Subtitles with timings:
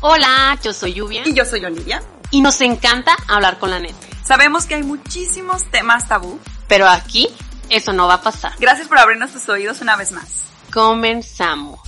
[0.00, 1.22] Hola, yo soy Lluvia.
[1.24, 2.02] Y yo soy Olivia.
[2.30, 3.96] Y nos encanta hablar con la neta.
[4.22, 6.38] Sabemos que hay muchísimos temas tabú.
[6.68, 7.28] Pero aquí
[7.70, 8.52] eso no va a pasar.
[8.58, 10.44] Gracias por abrirnos tus oídos una vez más.
[10.70, 11.80] Comenzamos.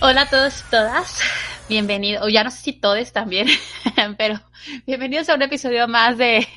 [0.00, 1.20] Hola a todos y todas.
[1.68, 3.46] Bienvenidos, o ya no sé si todos también,
[4.18, 4.40] pero
[4.86, 6.48] bienvenidos a un episodio más de,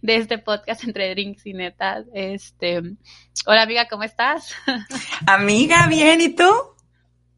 [0.00, 2.06] de este podcast entre drinks y netas.
[2.14, 2.80] Este,
[3.44, 4.54] hola amiga, ¿cómo estás?
[5.26, 6.75] Amiga, bien, ¿y tú?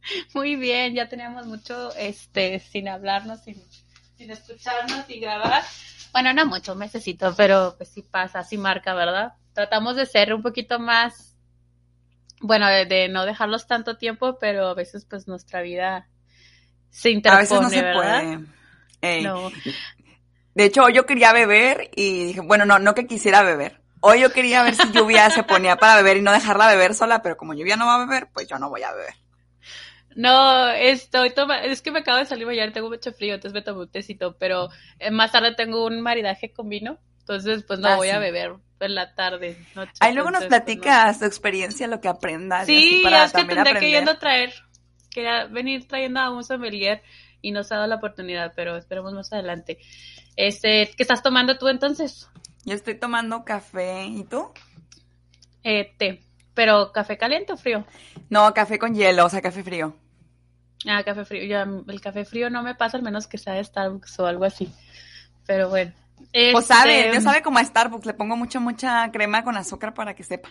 [0.35, 3.63] Muy bien, ya teníamos mucho este sin hablarnos, sin,
[4.17, 5.63] sin escucharnos y grabar.
[6.13, 9.35] Bueno, no mucho, un mesecito, pero pues sí pasa, sí marca, ¿verdad?
[9.53, 11.37] Tratamos de ser un poquito más,
[12.41, 16.09] bueno, de, de no dejarlos tanto tiempo, pero a veces pues nuestra vida
[16.91, 18.23] se interpone, A veces no se ¿verdad?
[18.23, 18.39] puede.
[19.01, 19.23] Ey.
[19.23, 19.51] No.
[20.55, 23.81] De hecho, hoy yo quería beber y dije, bueno, no, no que quisiera beber.
[24.01, 27.21] Hoy yo quería ver si Lluvia se ponía para beber y no dejarla beber sola,
[27.23, 29.15] pero como Lluvia no va a beber, pues yo no voy a beber.
[30.19, 33.63] No, estoy toma, es que me acabo de salir ayer, tengo mucho frío, entonces me
[33.63, 34.69] tomo un tecito, pero
[34.99, 38.55] eh, más tarde tengo un maridaje con vino, entonces pues no Ah, voy a beber
[38.81, 39.93] en la tarde, noche.
[40.01, 40.93] Ahí luego nos entonces, pues, no.
[40.97, 42.67] platicas tu experiencia, lo que aprendas.
[42.67, 43.91] Sí, para es que tendré que aprender.
[43.93, 44.53] yendo a traer,
[45.11, 47.01] quería venir trayendo a un sommelier
[47.41, 49.79] y no se ha dado la oportunidad, pero esperemos más adelante.
[50.35, 52.29] Este, ¿qué estás tomando tú entonces?
[52.65, 54.51] Yo estoy tomando café, ¿y tú?
[55.63, 56.23] Eh, té,
[56.55, 57.85] pero café caliente o frío?
[58.31, 59.95] No, café con hielo, o sea, café frío.
[60.87, 61.45] Ah, café frío.
[61.45, 64.45] Ya, el café frío no me pasa, al menos que sea de Starbucks o algo
[64.45, 64.73] así.
[65.47, 65.93] Pero bueno.
[66.33, 69.95] Pues sabe, Este, yo sabe como a Starbucks, le pongo mucha, mucha crema con azúcar
[69.95, 70.51] para que sepa.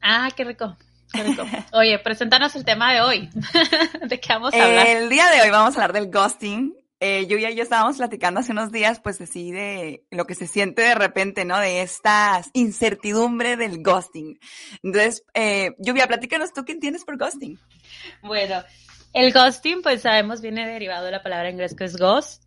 [0.00, 0.76] Ah, qué rico.
[1.12, 1.42] Qué rico.
[1.72, 3.30] Oye, preséntanos el tema de hoy.
[4.08, 4.86] ¿De qué vamos a hablar?
[4.86, 6.74] El día de hoy vamos a hablar del ghosting.
[7.00, 10.48] Eh, yo y yo estábamos platicando hace unos días, pues así de lo que se
[10.48, 11.56] siente de repente, ¿no?
[11.58, 14.38] De esta incertidumbre del ghosting.
[14.82, 17.58] Entonces, eh, Lluvia, platícanos tú qué entiendes por ghosting.
[18.22, 18.62] Bueno,
[19.12, 22.44] el ghosting, pues sabemos, viene derivado de la palabra en inglés que es ghost,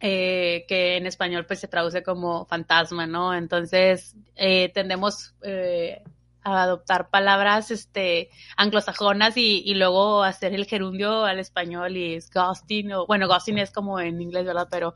[0.00, 3.34] eh, que en español pues se traduce como fantasma, ¿no?
[3.34, 6.02] Entonces, eh, tendemos eh,
[6.42, 12.92] a adoptar palabras este, anglosajonas y, luego hacer el gerundio al español y es ghosting,
[12.92, 14.68] o bueno, ghosting es como en inglés, ¿verdad?
[14.70, 14.94] Pero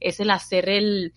[0.00, 1.12] es el hacer el...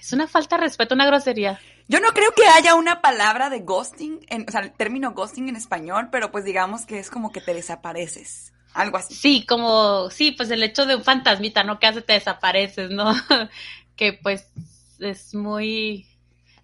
[0.00, 1.58] Es una falta de respeto, una grosería.
[1.88, 5.48] Yo no creo que haya una palabra de ghosting, en, o sea, el término ghosting
[5.48, 8.52] en español, pero pues digamos que es como que te desapareces.
[8.74, 9.14] Algo así.
[9.14, 11.78] Sí, como, sí, pues el hecho de un fantasmita, ¿no?
[11.78, 13.14] Que hace te desapareces, ¿no?
[13.96, 14.50] que pues
[14.98, 16.06] es muy,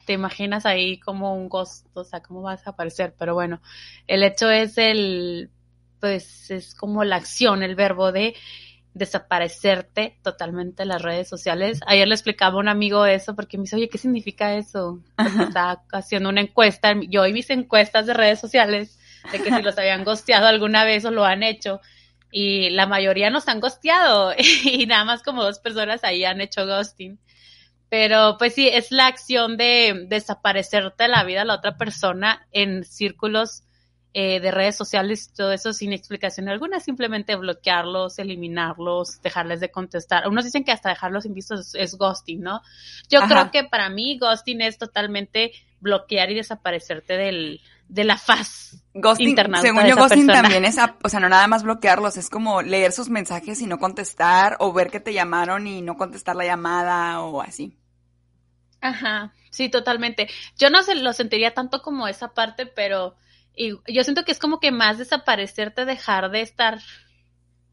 [0.06, 3.60] te imaginas ahí como un ghost, o sea, cómo vas a aparecer, pero bueno,
[4.08, 5.50] el hecho es el,
[6.00, 8.34] pues es como la acción, el verbo de
[8.94, 11.80] desaparecerte totalmente de las redes sociales.
[11.86, 15.00] Ayer le explicaba a un amigo eso porque me dice, oye, ¿qué significa eso?
[15.16, 18.98] Porque estaba haciendo una encuesta, yo y mis encuestas de redes sociales,
[19.30, 21.80] de que si los habían gosteado alguna vez o lo han hecho
[22.30, 24.32] y la mayoría nos han gosteado
[24.64, 27.18] y nada más como dos personas ahí han hecho ghosting.
[27.88, 32.46] Pero pues sí, es la acción de desaparecerte de la vida de la otra persona
[32.50, 33.64] en círculos
[34.14, 40.28] eh, de redes sociales, todo eso sin explicación alguna, simplemente bloquearlos, eliminarlos, dejarles de contestar.
[40.28, 42.60] Unos dicen que hasta dejarlos sin visto es, es ghosting, ¿no?
[43.08, 43.28] Yo Ajá.
[43.28, 49.34] creo que para mí ghosting es totalmente bloquear y desaparecerte del, de la faz Ghosting,
[49.60, 50.42] según yo, ghosting persona.
[50.42, 53.78] también es, o sea, no nada más bloquearlos, es como leer sus mensajes y no
[53.78, 57.78] contestar, o ver que te llamaron y no contestar la llamada, o así.
[58.82, 60.28] Ajá, sí, totalmente.
[60.58, 63.16] Yo no se lo sentiría tanto como esa parte, pero
[63.54, 66.78] y, yo siento que es como que más desaparecerte, dejar de estar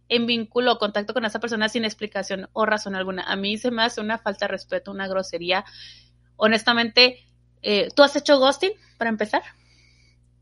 [0.09, 3.23] en vínculo o contacto con esa persona sin explicación o razón alguna.
[3.23, 5.65] A mí se me hace una falta de respeto, una grosería.
[6.35, 7.25] Honestamente,
[7.61, 9.43] eh, ¿tú has hecho ghosting para empezar?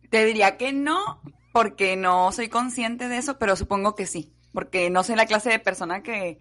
[0.09, 1.22] Te diría que no,
[1.52, 5.50] porque no soy consciente de eso, pero supongo que sí, porque no soy la clase
[5.50, 6.40] de persona que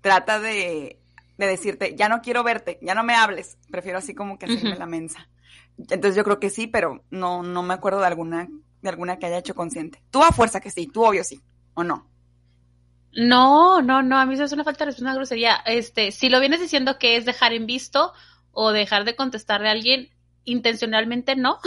[0.00, 1.00] trata de,
[1.38, 4.76] de decirte, ya no quiero verte, ya no me hables, prefiero así como que hacerme
[4.76, 5.28] la mensa.
[5.78, 8.48] Entonces yo creo que sí, pero no, no me acuerdo de alguna,
[8.82, 10.02] de alguna que haya hecho consciente.
[10.10, 11.42] Tú a fuerza que sí, tú obvio sí,
[11.74, 12.10] o no.
[13.12, 15.56] No, no, no, a mí eso es una falta de respeto, una grosería.
[15.66, 18.12] Este, si lo vienes diciendo que es dejar en visto
[18.52, 20.10] o dejar de contestarle a alguien,
[20.44, 21.58] intencionalmente no,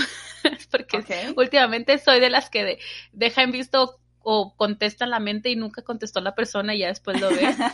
[0.72, 1.04] porque
[1.36, 2.80] últimamente soy de las que de-
[3.12, 6.88] deja en visto o contesta en la mente y nunca contestó la persona y ya
[6.88, 7.58] después lo ve.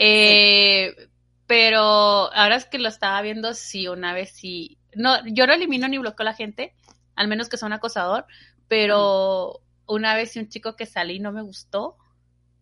[0.00, 0.94] Eh,
[1.46, 4.78] Pero ahora es que lo estaba viendo, sí, una vez sí.
[4.98, 6.74] No, yo no elimino ni bloqueo a la gente,
[7.14, 8.26] al menos que sea un acosador,
[8.68, 11.96] pero una vez un chico que salí no me gustó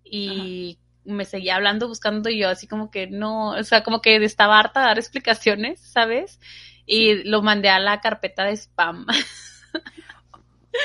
[0.05, 4.17] y me seguía hablando, buscando y yo así como que no, o sea, como que
[4.17, 6.39] estaba harta de dar explicaciones, ¿sabes?
[6.85, 9.07] Y lo mandé a la carpeta de spam.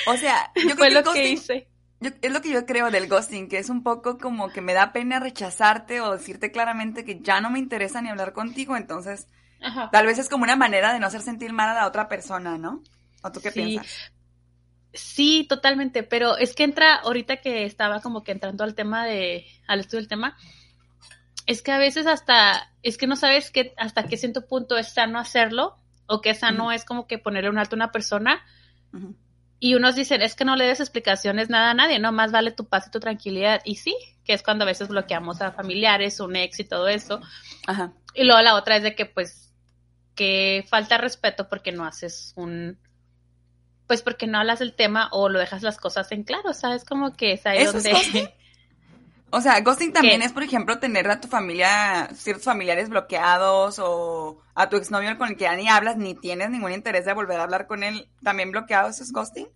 [0.07, 1.67] O sea, yo creo Fue que lo hice.
[1.99, 4.93] es lo que yo creo del ghosting, que es un poco como que me da
[4.93, 9.27] pena rechazarte o decirte claramente que ya no me interesa ni hablar contigo, entonces
[9.91, 12.57] tal vez es como una manera de no hacer sentir mal a la otra persona,
[12.57, 12.83] ¿no?
[13.23, 14.11] ¿O tú qué piensas?
[14.93, 19.45] Sí, totalmente, pero es que entra, ahorita que estaba como que entrando al tema de,
[19.67, 20.35] al estudio del tema,
[21.45, 24.93] es que a veces hasta, es que no sabes que hasta qué cierto punto es
[24.93, 25.77] sano hacerlo,
[26.07, 28.43] o que sano es como que ponerle un alto a una persona,
[29.59, 32.51] y unos dicen, es que no le des explicaciones nada a nadie, no más vale
[32.51, 36.19] tu paz y tu tranquilidad, y sí, que es cuando a veces bloqueamos a familiares,
[36.19, 37.21] un ex y todo eso,
[37.65, 37.93] Ajá.
[38.13, 39.50] y luego la otra es de que pues,
[40.15, 42.77] que falta respeto porque no haces un
[43.91, 46.85] pues porque no hablas del tema o lo dejas las cosas en claro, ¿sabes?
[46.85, 47.93] Como que es ahí donde...
[49.31, 54.39] o sea, ghosting también es, por ejemplo, tener a tu familia, ciertos familiares bloqueados o
[54.55, 57.41] a tu exnovio con el que ya ni hablas ni tienes ningún interés de volver
[57.41, 59.49] a hablar con él, también bloqueado, ¿eso es ghosting?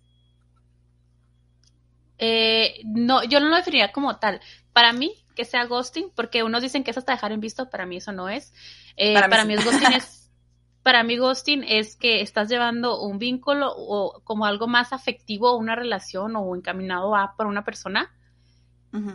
[2.18, 4.42] Eh, no, yo no lo definiría como tal.
[4.74, 7.86] Para mí, que sea ghosting, porque unos dicen que es hasta dejar en visto, para
[7.86, 8.54] mí eso no es.
[8.98, 10.24] Eh, para, para mí, es ghosting es
[10.86, 15.76] para mí ghosting es que estás llevando un vínculo o como algo más afectivo, una
[15.76, 18.14] relación o encaminado a por una persona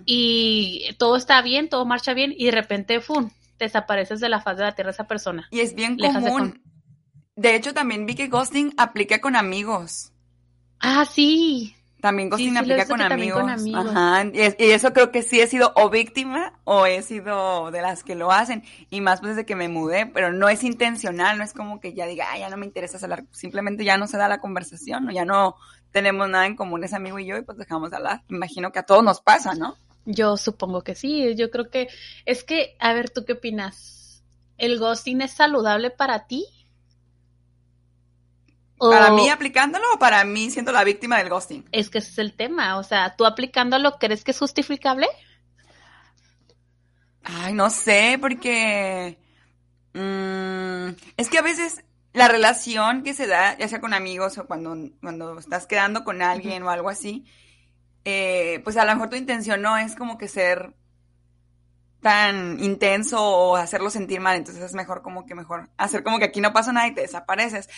[0.04, 4.56] y todo está bien, todo marcha bien y de repente, ¡fum!, desapareces de la faz
[4.56, 5.46] de la tierra esa persona.
[5.52, 6.60] Y es bien común.
[7.36, 10.12] De, de hecho, también vi que ghosting aplica con amigos.
[10.80, 11.76] Ah, sí.
[12.00, 13.42] También ghosting aplica con amigos.
[13.74, 14.24] Ajá.
[14.24, 18.14] Y, eso creo que sí he sido o víctima o he sido de las que
[18.14, 18.62] lo hacen.
[18.90, 21.92] Y más pues desde que me mudé, pero no es intencional, no es como que
[21.92, 23.24] ya diga, ya no me interesa hablar.
[23.30, 25.56] Simplemente ya no se da la conversación, o ya no
[25.92, 28.22] tenemos nada en común ese amigo y yo y pues dejamos de hablar.
[28.28, 29.76] Imagino que a todos nos pasa, ¿no?
[30.04, 31.34] Yo supongo que sí.
[31.36, 31.88] Yo creo que
[32.24, 34.22] es que, a ver, ¿tú qué opinas?
[34.58, 36.46] ¿El ghosting es saludable para ti?
[38.80, 41.68] ¿Para mí aplicándolo o para mí siendo la víctima del ghosting?
[41.70, 42.78] Es que ese es el tema.
[42.78, 45.06] O sea, ¿tú aplicándolo crees que es justificable?
[47.22, 49.18] Ay, no sé, porque
[49.92, 51.84] mm, es que a veces
[52.14, 56.22] la relación que se da, ya sea con amigos o cuando, cuando estás quedando con
[56.22, 57.26] alguien o algo así,
[58.04, 60.74] eh, pues a lo mejor tu intención no es como que ser
[62.00, 66.24] tan intenso o hacerlo sentir mal, entonces es mejor como que mejor hacer como que
[66.24, 67.68] aquí no pasa nada y te desapareces.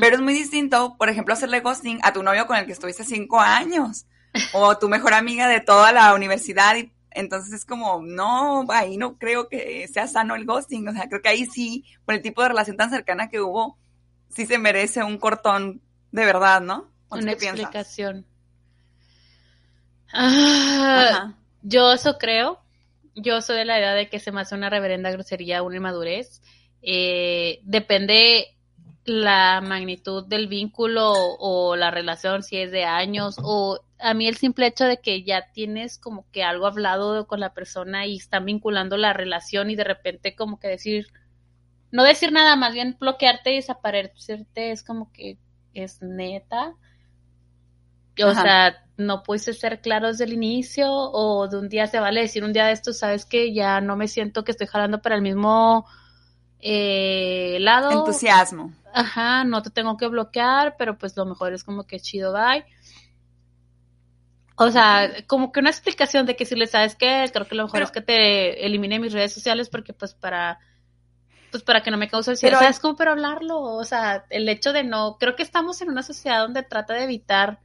[0.00, 3.04] Pero es muy distinto, por ejemplo, hacerle ghosting a tu novio con el que estuviste
[3.04, 4.06] cinco años
[4.52, 9.16] o tu mejor amiga de toda la universidad y entonces es como, no, ahí no
[9.16, 12.42] creo que sea sano el ghosting, o sea, creo que ahí sí, por el tipo
[12.42, 13.78] de relación tan cercana que hubo,
[14.28, 15.80] sí se merece un cortón
[16.12, 16.90] de verdad, ¿no?
[17.10, 18.26] Una explicación.
[20.12, 22.60] Ah, yo eso creo,
[23.20, 26.42] yo soy de la edad de que se me hace una reverenda grosería, una inmadurez.
[26.82, 28.56] Eh, depende
[29.04, 34.36] la magnitud del vínculo o la relación, si es de años, o a mí el
[34.36, 38.44] simple hecho de que ya tienes como que algo hablado con la persona y están
[38.44, 41.08] vinculando la relación y de repente como que decir,
[41.90, 45.38] no decir nada, más bien bloquearte y desaparecerte es como que
[45.74, 46.74] es neta.
[48.24, 52.22] O sea, no pudiste ser claro desde el inicio o de un día se vale
[52.22, 55.14] decir un día de esto, sabes que ya no me siento que estoy jalando para
[55.14, 55.86] el mismo
[56.60, 57.90] eh, lado.
[57.90, 58.72] Entusiasmo.
[58.92, 62.64] Ajá, no te tengo que bloquear, pero pues lo mejor es como que chido, bye.
[64.56, 67.64] O sea, como que una explicación de que si le sabes que creo que lo
[67.64, 70.58] mejor es que te elimine mis redes sociales porque pues para
[71.52, 72.96] pues para que no me cause ansiedad, ¿sabes cómo?
[72.96, 76.64] Pero hablarlo, o sea, el hecho de no, creo que estamos en una sociedad donde
[76.64, 77.60] trata de evitar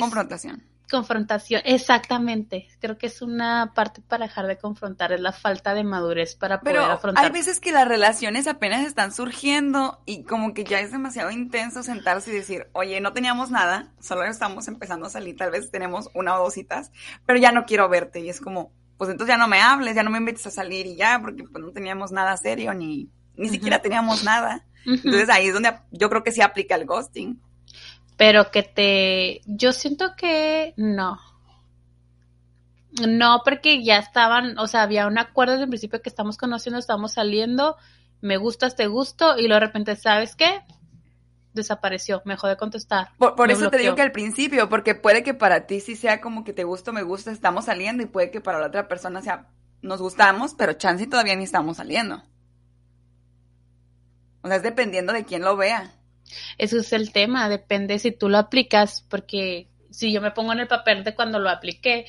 [0.00, 0.62] confrontación.
[0.90, 2.68] Confrontación, exactamente.
[2.78, 6.60] Creo que es una parte para dejar de confrontar, es la falta de madurez para
[6.60, 7.24] poder Pero afrontar.
[7.24, 11.82] Hay veces que las relaciones apenas están surgiendo y como que ya es demasiado intenso
[11.82, 16.10] sentarse y decir, oye, no teníamos nada, solo estamos empezando a salir, tal vez tenemos
[16.12, 16.92] una o dos citas,
[17.24, 18.20] pero ya no quiero verte.
[18.20, 20.86] Y es como, pues entonces ya no me hables, ya no me invites a salir
[20.86, 24.66] y ya, porque pues no teníamos nada serio ni, ni siquiera teníamos nada.
[24.84, 27.40] Entonces ahí es donde yo creo que sí aplica el ghosting
[28.22, 31.18] pero que te, yo siento que no.
[33.08, 36.78] No, porque ya estaban, o sea, había un acuerdo desde el principio que estamos conociendo,
[36.78, 37.76] estamos saliendo,
[38.20, 40.62] me gustas, te gusto, y luego de repente, ¿sabes qué?
[41.52, 43.08] Desapareció, me dejó de contestar.
[43.18, 46.44] Por, eso te digo que al principio, porque puede que para ti sí sea como
[46.44, 49.48] que te gusto, me gusta, estamos saliendo, y puede que para la otra persona sea,
[49.80, 52.22] nos gustamos, pero chance todavía ni estamos saliendo.
[54.42, 55.92] O sea, es dependiendo de quién lo vea.
[56.58, 60.60] Eso es el tema, depende si tú lo aplicas, porque si yo me pongo en
[60.60, 62.06] el papel de cuando lo apliqué,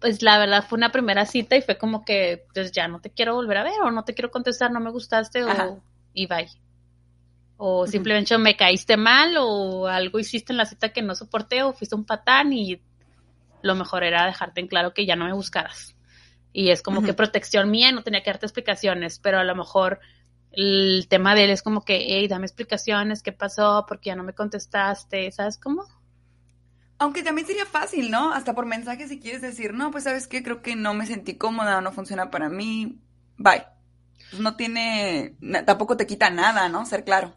[0.00, 3.10] pues la verdad fue una primera cita y fue como que, pues ya no te
[3.10, 6.48] quiero volver a ver o no te quiero contestar, no me gustaste o y bye.
[7.56, 11.72] O simplemente me caíste mal o algo hiciste en la cita que no soporté o
[11.72, 12.80] fuiste un patán y
[13.62, 15.94] lo mejor era dejarte en claro que ya no me buscaras.
[16.52, 20.00] Y es como que protección mía, no tenía que darte explicaciones, pero a lo mejor
[20.52, 23.84] el tema de él es como que, hey, dame explicaciones, ¿qué pasó?
[23.88, 25.84] Porque ya no me contestaste, ¿sabes cómo?
[26.98, 28.32] Aunque también sería fácil, ¿no?
[28.32, 31.34] Hasta por mensaje si quieres decir, no, pues sabes qué, creo que no me sentí
[31.34, 33.00] cómoda, no funciona para mí,
[33.38, 33.64] bye.
[34.30, 36.86] Pues no tiene, tampoco te quita nada, ¿no?
[36.86, 37.34] Ser claro.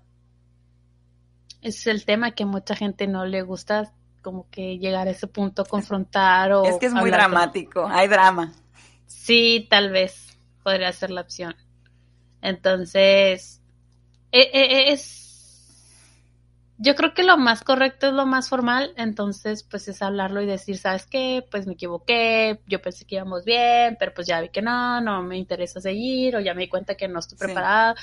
[1.62, 3.91] Ese es el tema que mucha gente no le gusta,
[4.22, 6.65] como que llegar a ese punto, confrontar o...
[6.65, 8.53] Es que es muy dramático, hay drama.
[9.07, 11.55] Sí, tal vez podría ser la opción.
[12.46, 13.60] Entonces,
[14.32, 15.24] e, e, e, es...
[16.78, 20.46] Yo creo que lo más correcto es lo más formal, entonces pues es hablarlo y
[20.46, 21.44] decir, ¿sabes qué?
[21.50, 25.24] Pues me equivoqué, yo pensé que íbamos bien, pero pues ya vi que no, no
[25.24, 27.96] me interesa seguir, o ya me di cuenta que no estoy preparada,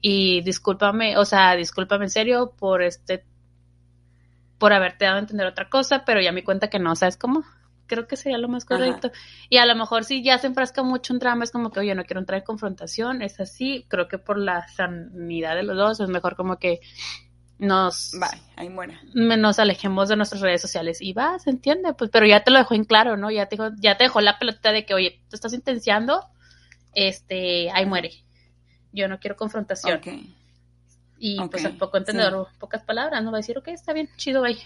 [0.00, 3.24] y discúlpame, o sea, discúlpame en serio por este,
[4.58, 7.16] por haberte dado a entender otra cosa, pero ya me di cuenta que no, ¿sabes
[7.16, 7.44] cómo?
[7.92, 9.12] Creo que sería lo más correcto.
[9.50, 11.94] Y a lo mejor si ya se enfrasca mucho en drama, es como que, oye,
[11.94, 16.00] no quiero entrar en confrontación, es así, creo que por la sanidad de los dos
[16.00, 16.80] es mejor como que
[17.58, 18.12] nos...
[18.56, 18.98] ahí muera.
[19.12, 22.58] Nos alejemos de nuestras redes sociales y va, se entiende, pues, pero ya te lo
[22.58, 23.30] dejó en claro, ¿no?
[23.30, 26.24] Ya te, dejó, ya te dejó la pelota de que, oye, tú estás intenciando,
[26.94, 28.24] este, ahí muere.
[28.90, 30.00] Yo no quiero confrontación.
[31.18, 33.30] Y pues al poco entendedor, pocas palabras, ¿no?
[33.30, 34.58] Va a decir, ok, está bien, chido, bye.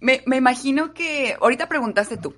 [0.00, 2.34] Me, me imagino que ahorita preguntaste tú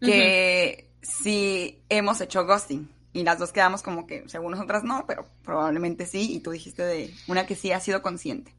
[0.00, 5.26] que si hemos hecho ghosting y las dos quedamos como que según nosotras no, pero
[5.44, 8.54] probablemente sí y tú dijiste de una que sí ha sido consciente.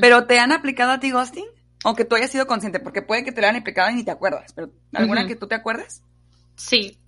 [0.00, 1.46] Pero ¿te han aplicado a ti ghosting?
[1.84, 4.04] O que tú hayas sido consciente, porque puede que te lo hayan aplicado y ni
[4.04, 6.02] te acuerdas, pero ¿alguna que tú te acuerdes?
[6.56, 6.98] Sí.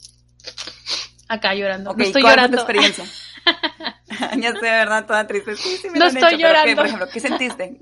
[1.28, 1.94] Acá llorando.
[1.94, 2.56] no estoy llorando.
[2.56, 3.04] tu experiencia?
[4.38, 5.06] ya sé, ¿verdad?
[5.06, 5.56] Toda triste.
[5.56, 6.76] Sí, sí me no estoy llorando.
[6.76, 7.80] por ejemplo, ¿qué sentiste?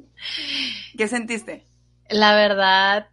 [0.96, 1.64] ¿Qué sentiste?
[2.08, 3.08] La verdad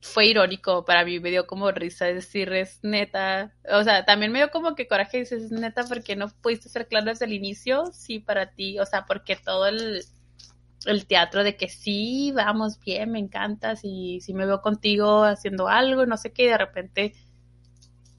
[0.00, 4.40] fue irónico para mí, me dio como risa decir es neta, o sea, también me
[4.40, 7.86] dio como que coraje dices es neta porque no pudiste ser claro desde el inicio,
[7.92, 10.04] sí para ti, o sea, porque todo el,
[10.86, 15.68] el teatro de que sí, vamos bien, me encanta, si, si me veo contigo haciendo
[15.68, 17.14] algo, no sé qué, y de repente,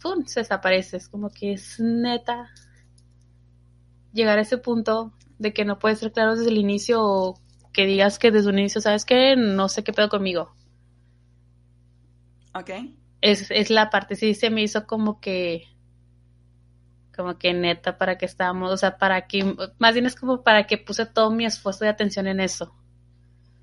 [0.02, 2.50] ¡pum!, se desaparece, es como que es neta
[4.14, 7.43] llegar a ese punto de que no puedes ser claro desde el inicio o
[7.74, 9.36] que digas que desde un inicio, ¿sabes qué?
[9.36, 10.54] No sé qué pedo conmigo.
[12.54, 12.70] Ok.
[13.22, 15.64] Es, es la parte, sí, se me hizo como que,
[17.16, 20.68] como que neta, para que estábamos, o sea, para que, más bien es como para
[20.68, 22.76] que puse todo mi esfuerzo de atención en eso.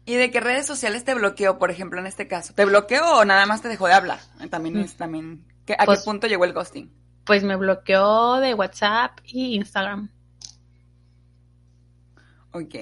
[0.06, 2.54] ¿Y de qué redes sociales te bloqueó, por ejemplo, en este caso?
[2.54, 4.18] ¿Te bloqueó o nada más te dejó de hablar?
[4.50, 6.90] También es, también, ¿a qué pues punto llegó el ghosting?
[7.24, 10.10] Pues me bloqueó de WhatsApp y Instagram.
[12.52, 12.74] Ok.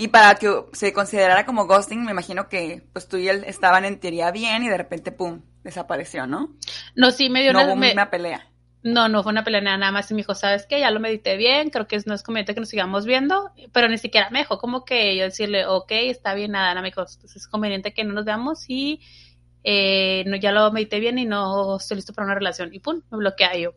[0.00, 3.84] Y para que se considerara como ghosting, me imagino que pues tú y él estaban
[3.84, 6.54] en teoría bien y de repente, pum, desapareció, ¿no?
[6.94, 8.46] No, sí, me dio no una, pelea.
[8.84, 10.08] No, no fue una pelea nada más.
[10.12, 10.78] Y me dijo, ¿sabes qué?
[10.78, 13.98] Ya lo medité bien, creo que no es conveniente que nos sigamos viendo, pero ni
[13.98, 17.48] siquiera me dejó como que yo decirle, ok, está bien, nada, nada, me dijo, es
[17.48, 19.00] conveniente que no nos veamos y
[19.64, 22.72] eh, no, ya lo medité bien y no estoy listo para una relación.
[22.72, 23.74] Y pum, me bloquea yo.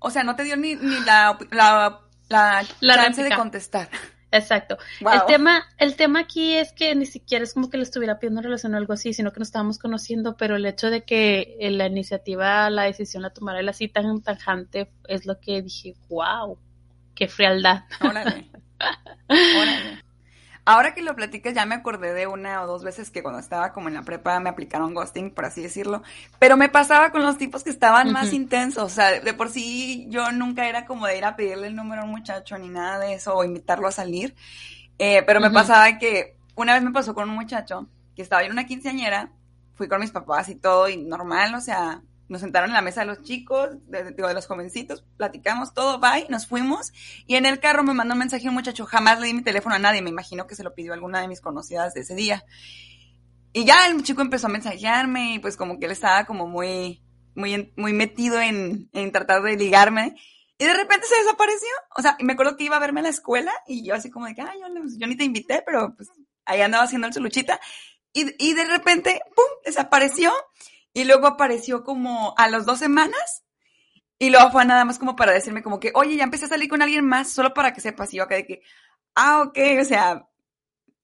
[0.00, 3.88] O sea, no te dio ni, ni la, la, la, chance de contestar.
[4.30, 4.76] Exacto.
[5.00, 8.42] El tema, el tema aquí es que ni siquiera es como que le estuviera pidiendo
[8.42, 11.86] relación o algo así, sino que nos estábamos conociendo, pero el hecho de que la
[11.86, 16.58] iniciativa, la decisión la tomara él así tan tajante es lo que dije, wow,
[17.14, 17.84] qué frialdad.
[18.00, 18.50] Órale.
[19.28, 20.07] Órale.
[20.70, 23.72] Ahora que lo platicas, ya me acordé de una o dos veces que cuando estaba
[23.72, 26.02] como en la prepa me aplicaron ghosting, por así decirlo.
[26.38, 28.82] Pero me pasaba con los tipos que estaban más intensos.
[28.84, 32.02] O sea, de por sí yo nunca era como de ir a pedirle el número
[32.02, 34.34] a un muchacho ni nada de eso o invitarlo a salir.
[34.98, 38.52] Eh, pero me pasaba que una vez me pasó con un muchacho que estaba en
[38.52, 39.30] una quinceañera,
[39.74, 43.00] fui con mis papás y todo, y normal, o sea, nos sentaron en la mesa
[43.00, 46.92] de los chicos, de, de, los jovencitos, platicamos todo, bye, nos fuimos.
[47.26, 49.74] Y en el carro me mandó un mensaje un muchacho, jamás le di mi teléfono
[49.74, 52.44] a nadie, me imagino que se lo pidió alguna de mis conocidas de ese día.
[53.52, 57.02] Y ya el chico empezó a mensajearme y pues como que él estaba como muy,
[57.34, 60.14] muy, muy metido en, en tratar de ligarme.
[60.58, 61.68] Y de repente se desapareció.
[61.96, 64.26] O sea, me acuerdo que iba a verme a la escuela y yo así como
[64.26, 64.66] de que, ay, yo,
[64.98, 66.10] yo ni te invité, pero pues
[66.44, 67.60] ahí andaba haciendo su luchita.
[68.12, 70.32] Y, y de repente, ¡pum!, desapareció.
[70.92, 73.44] Y luego apareció como a las dos semanas.
[74.18, 76.68] Y luego fue nada más como para decirme como que, oye, ya empecé a salir
[76.68, 78.12] con alguien más, solo para que sepas.
[78.12, 78.62] Y yo acá de que,
[79.14, 80.28] ah, ok, o sea,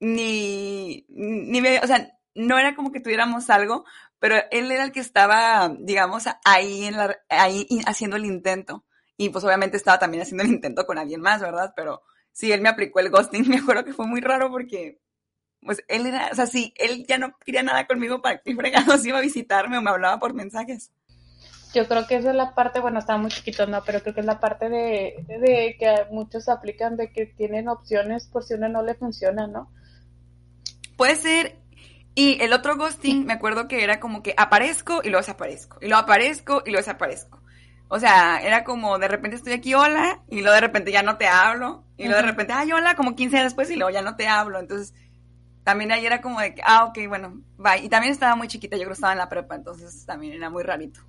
[0.00, 3.84] ni, ni, o sea, no era como que tuviéramos algo,
[4.18, 8.84] pero él era el que estaba, digamos, ahí, en la, ahí haciendo el intento.
[9.16, 11.72] Y pues obviamente estaba también haciendo el intento con alguien más, ¿verdad?
[11.76, 13.48] Pero sí, él me aplicó el ghosting.
[13.48, 15.00] Me acuerdo que fue muy raro porque
[15.64, 19.04] pues él era, o sea, sí, él ya no quería nada conmigo para que fregados
[19.06, 20.92] iba a visitarme o me hablaba por mensajes.
[21.74, 23.82] Yo creo que esa es la parte, bueno, estaba muy chiquito, ¿no?
[23.84, 28.28] Pero creo que es la parte de, de que muchos aplican de que tienen opciones
[28.28, 29.72] por si uno no le funciona, ¿no?
[30.96, 31.56] Puede ser.
[32.14, 35.78] Y el otro ghosting, me acuerdo que era como que aparezco y luego desaparezco.
[35.80, 37.42] Y luego aparezco y luego desaparezco.
[37.88, 41.16] O sea, era como de repente estoy aquí, hola, y luego de repente ya no
[41.16, 41.84] te hablo.
[41.96, 44.28] Y luego de repente, ay, hola, como 15 días después y luego ya no te
[44.28, 44.58] hablo.
[44.58, 44.94] Entonces,
[45.64, 47.82] también ahí era como de que, ah, ok, bueno, bye.
[47.82, 50.50] Y también estaba muy chiquita, yo creo que estaba en la prepa, entonces también era
[50.50, 51.00] muy rarito.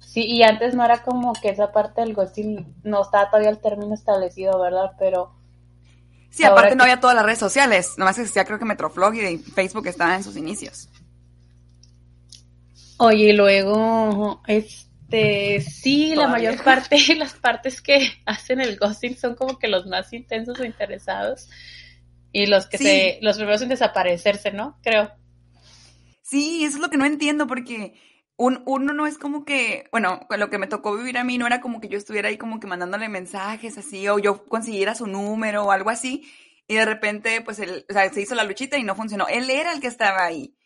[0.00, 3.58] Sí, y antes no era como que esa parte del ghosting no estaba todavía el
[3.58, 4.92] término establecido, ¿verdad?
[4.98, 5.32] Pero.
[6.30, 9.86] Sí, aparte no había todas las redes sociales, nomás existía creo que Metroflog y Facebook
[9.86, 10.88] estaban en sus inicios.
[12.98, 19.34] Oye, y luego, este, sí, la mayor parte, las partes que hacen el ghosting son
[19.34, 21.48] como que los más intensos o interesados
[22.32, 24.78] y los que se, los primeros en desaparecerse, ¿no?
[24.82, 25.10] Creo.
[26.22, 27.94] Sí, eso es lo que no entiendo porque
[28.36, 31.60] uno no es como que, bueno, lo que me tocó vivir a mí no era
[31.60, 35.64] como que yo estuviera ahí como que mandándole mensajes así, o yo consiguiera su número
[35.64, 36.26] o algo así,
[36.66, 39.26] y de repente, pues, él, o sea, se hizo la luchita y no funcionó.
[39.28, 40.56] Él era el que estaba ahí.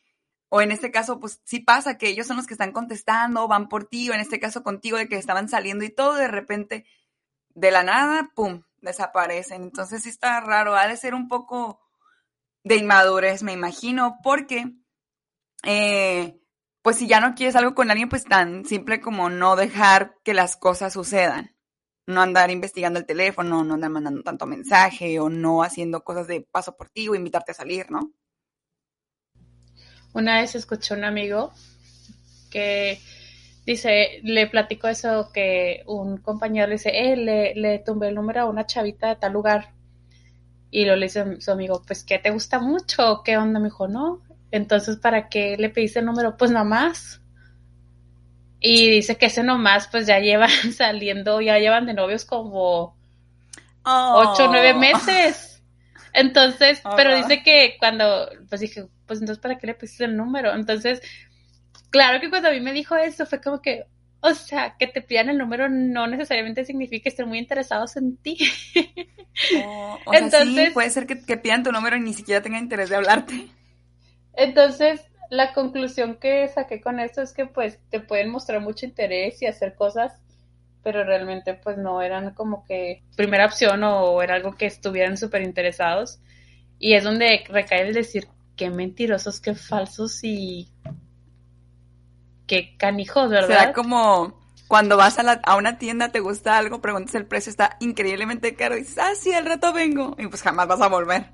[0.50, 3.68] O en este caso, pues sí pasa que ellos son los que están contestando, van
[3.68, 6.84] por ti, o en este caso contigo, de que estaban saliendo y todo, de repente,
[7.54, 9.62] de la nada, pum, desaparecen.
[9.62, 11.80] Entonces sí está raro, ha de ser un poco
[12.62, 14.72] de inmadurez, me imagino, porque
[15.64, 16.40] eh,
[16.82, 20.34] pues si ya no quieres algo con alguien, pues tan simple como no dejar que
[20.34, 21.56] las cosas sucedan.
[22.06, 26.42] No andar investigando el teléfono, no andar mandando tanto mensaje o no haciendo cosas de
[26.42, 28.12] paso por ti o invitarte a salir, ¿no?
[30.12, 31.52] Una vez escuché a un amigo
[32.50, 33.00] que
[33.66, 38.42] dice, le platico eso que un compañero le dice, eh, le, le tumbé el número
[38.42, 39.70] a una chavita de tal lugar.
[40.70, 43.22] Y lo le dice su amigo, pues, ¿qué te gusta mucho?
[43.24, 43.60] ¿Qué onda?
[43.60, 46.36] Me dijo, no, entonces, ¿para qué le pediste el número?
[46.36, 47.20] Pues nomás.
[48.60, 52.96] Y dice que ese nomás, pues ya llevan saliendo, ya llevan de novios como
[53.84, 55.60] ocho o nueve meses.
[56.12, 60.54] Entonces, pero dice que cuando, pues dije, pues entonces, ¿para qué le pediste el número?
[60.54, 61.02] Entonces,
[61.94, 63.84] claro que cuando a mí me dijo eso, fue como que,
[64.20, 68.36] o sea, que te pidan el número no necesariamente significa estar muy interesados en ti.
[69.64, 72.90] o Entonces, sí, puede ser que, que pidan tu número y ni siquiera tengan interés
[72.90, 73.46] de hablarte.
[74.32, 79.40] Entonces, la conclusión que saqué con esto es que pues te pueden mostrar mucho interés
[79.40, 80.18] y hacer cosas,
[80.82, 85.42] pero realmente pues no eran como que primera opción o era algo que estuvieran súper
[85.42, 86.18] interesados.
[86.80, 88.26] Y es donde recae el decir
[88.56, 90.73] qué mentirosos, qué falsos y
[92.46, 93.48] qué canijos, ¿verdad?
[93.48, 97.50] Será como cuando vas a, la, a una tienda, te gusta algo, preguntas el precio,
[97.50, 100.16] está increíblemente caro y dices, ah, sí, al rato vengo.
[100.18, 101.26] Y pues jamás vas a volver.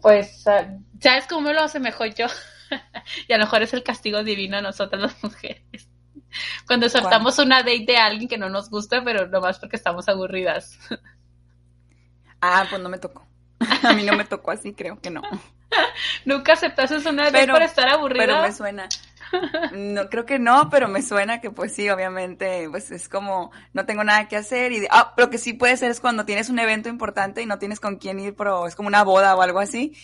[0.00, 0.66] Pues, ah,
[1.00, 2.26] ¿sabes cómo me lo mejor yo?
[3.28, 5.88] y a lo mejor es el castigo divino a nosotras las mujeres.
[6.66, 10.78] Cuando soltamos una date de alguien que no nos gusta, pero nomás porque estamos aburridas.
[12.40, 13.26] ah, pues no me tocó.
[13.82, 15.22] A mí no me tocó así, creo que no.
[16.24, 18.26] ¿Nunca aceptaste una date por estar aburrida?
[18.26, 18.88] Pero me suena.
[19.72, 23.86] No, creo que no, pero me suena que pues sí, obviamente, pues es como no
[23.86, 26.58] tengo nada que hacer y ah, lo que sí puede ser es cuando tienes un
[26.58, 29.60] evento importante y no tienes con quién ir, pero es como una boda o algo
[29.60, 29.94] así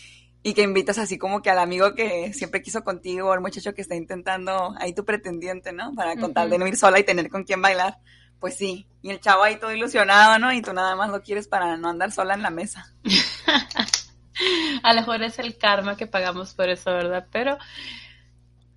[0.46, 3.74] y que invitas así como que al amigo que siempre quiso contigo o al muchacho
[3.74, 5.92] que está intentando ahí tu pretendiente, ¿no?
[5.92, 7.98] Para contar de no ir sola y tener con quién bailar.
[8.38, 10.52] Pues sí, y el chavo ahí todo ilusionado, ¿no?
[10.52, 12.94] Y tú nada más lo quieres para no andar sola en la mesa.
[14.84, 17.26] a lo mejor es el karma que pagamos por eso, ¿verdad?
[17.32, 17.58] Pero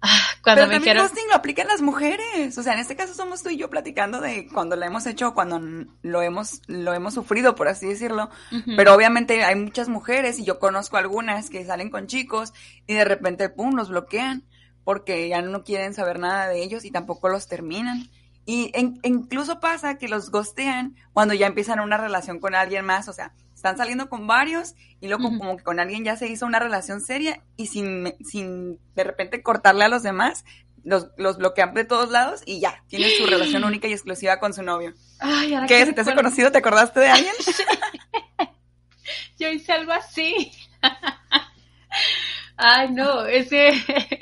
[0.44, 2.58] cuando Pero también ghosting lo aplican las mujeres.
[2.58, 5.34] O sea, en este caso somos tú y yo platicando de cuando lo hemos hecho,
[5.34, 5.62] cuando
[6.02, 8.30] lo hemos, lo hemos sufrido, por así decirlo.
[8.78, 12.54] Pero obviamente hay muchas mujeres y yo conozco algunas que salen con chicos
[12.88, 14.44] y de repente, pum, los bloquean
[14.84, 18.10] porque ya no quieren saber nada de ellos y tampoco los terminan.
[18.46, 18.72] Y
[19.04, 23.08] incluso pasa que los gostean cuando ya empiezan una relación con alguien más.
[23.08, 26.46] O sea, están saliendo con varios y luego como que con alguien ya se hizo
[26.46, 30.46] una relación seria y sin, sin de repente cortarle a los demás,
[30.86, 34.54] los, los bloquean de todos lados y ya, tienen su relación única y exclusiva con
[34.54, 34.94] su novio.
[35.20, 35.86] Ay, ahora ¿Qué?
[35.86, 36.54] ¿Se te has conocido?
[36.54, 37.34] ¿Te acordaste de alguien?
[39.38, 40.54] Yo hice algo así.
[42.56, 43.74] Ay, no, ese...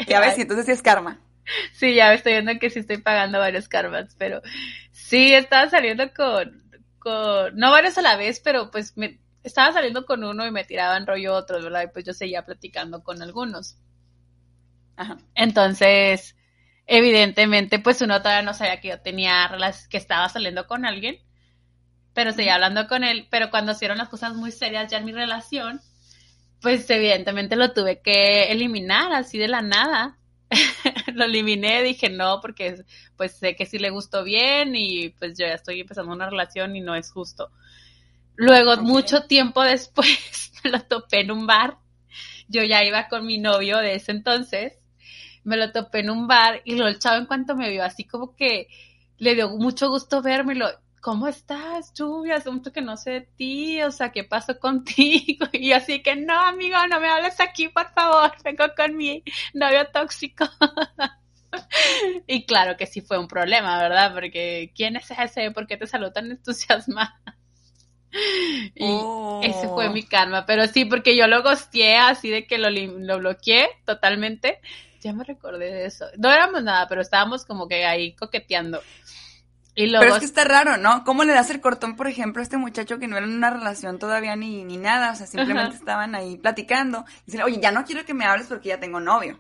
[0.07, 1.19] Ya ves, entonces sí es karma.
[1.73, 4.41] Sí, ya me estoy viendo que sí estoy pagando varios karmas, pero
[4.91, 6.63] sí, estaba saliendo con,
[6.97, 10.63] con, no varios a la vez, pero pues me, estaba saliendo con uno y me
[10.63, 11.83] tiraban rollo otros, ¿verdad?
[11.83, 13.77] Y pues yo seguía platicando con algunos.
[14.95, 15.17] Ajá.
[15.35, 16.35] Entonces,
[16.85, 19.49] evidentemente, pues uno todavía no sabía que yo tenía,
[19.89, 21.19] que estaba saliendo con alguien,
[22.13, 25.11] pero seguía hablando con él, pero cuando hicieron las cosas muy serias ya en mi
[25.11, 25.81] relación,
[26.61, 30.17] pues evidentemente lo tuve que eliminar así de la nada.
[31.13, 32.83] lo eliminé, dije no, porque
[33.17, 36.75] pues sé que sí le gustó bien y pues yo ya estoy empezando una relación
[36.75, 37.51] y no es justo.
[38.37, 41.77] Luego, mucho tiempo después, me lo topé en un bar.
[42.47, 44.73] Yo ya iba con mi novio de ese entonces.
[45.43, 48.03] Me lo topé en un bar y lo el chavo en cuanto me vio, así
[48.03, 48.67] como que
[49.17, 50.67] le dio mucho gusto vérmelo.
[51.01, 52.35] ¿Cómo estás, Lluvia?
[52.35, 55.47] Hace mucho que no sé de ti, o sea, ¿qué pasó contigo?
[55.53, 59.23] Y así que, no, amigo, no me hables aquí, por favor, vengo con mi
[59.53, 60.45] novio tóxico.
[62.27, 64.13] y claro que sí fue un problema, ¿verdad?
[64.13, 65.51] Porque, ¿quién es ese?
[65.51, 67.26] ¿Por qué te saludó tan entusiasmada?
[68.75, 69.91] Y ese fue Oh.
[69.91, 70.45] mi karma.
[70.45, 74.59] Pero sí, porque yo lo gosteé así de que lo, lo bloqueé totalmente.
[75.01, 76.05] Ya me recordé de eso.
[76.17, 78.81] No éramos nada, pero estábamos como que ahí coqueteando.
[79.75, 81.03] Y luego, Pero es que está raro, ¿no?
[81.03, 83.51] ¿Cómo le das el cortón, por ejemplo, a este muchacho que no era en una
[83.51, 85.11] relación todavía ni, ni nada?
[85.11, 85.77] O sea, simplemente Ajá.
[85.77, 87.05] estaban ahí platicando.
[87.21, 89.39] Y dicen, oye, ya no quiero que me hables porque ya tengo novio.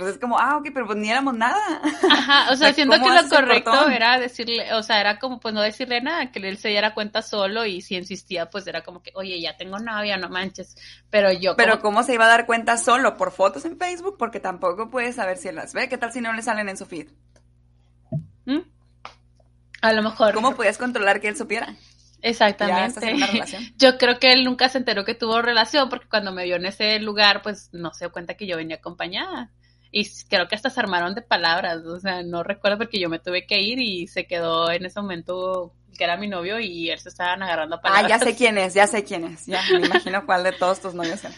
[0.00, 1.58] Pues es como, ah, ok, pero pues ni éramos nada.
[2.10, 5.54] Ajá, o sea, siento ¿cómo que lo correcto era decirle, o sea, era como pues
[5.54, 9.02] no decirle nada, que él se diera cuenta solo y si insistía, pues era como
[9.02, 10.76] que, oye, ya tengo novia, no manches.
[11.10, 14.16] Pero yo Pero como- ¿cómo se iba a dar cuenta solo por fotos en Facebook?
[14.18, 15.88] Porque tampoco puedes saber si él las ve.
[15.88, 17.08] ¿Qué tal si no le salen en su feed?
[18.46, 18.60] ¿Mm?
[19.82, 20.34] A lo mejor.
[20.34, 21.74] ¿Cómo podías controlar que él supiera?
[22.22, 23.00] Exactamente.
[23.78, 26.66] Yo creo que él nunca se enteró que tuvo relación porque cuando me vio en
[26.66, 29.50] ese lugar, pues no se dio cuenta que yo venía acompañada.
[29.92, 33.18] Y creo que hasta se armaron de palabras, o sea, no recuerdo porque yo me
[33.18, 36.98] tuve que ir y se quedó en ese momento que era mi novio y él
[36.98, 38.08] se estaban agarrando a Ah, palabras.
[38.08, 39.46] ya sé quién es, ya sé quién es.
[39.46, 41.34] Ya, me imagino cuál de todos tus novios era.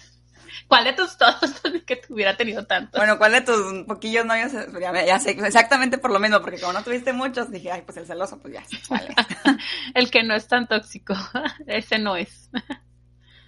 [0.69, 1.41] ¿Cuál de tus todos
[1.87, 2.99] que tuviera tenido tanto?
[2.99, 4.53] Bueno, ¿cuál de tus poquillos novios?
[4.81, 7.97] Ya, ya sé exactamente por lo mismo, porque como no tuviste muchos, dije, ay, pues
[7.99, 9.15] el celoso, pues ya, vale.
[9.95, 11.15] El que no es tan tóxico,
[11.67, 12.51] ese no es.